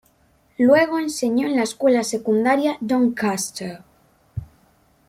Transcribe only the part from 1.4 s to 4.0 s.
en la escuela secundaria Doncaster.